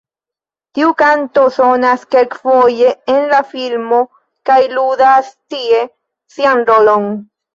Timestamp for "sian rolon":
6.37-7.07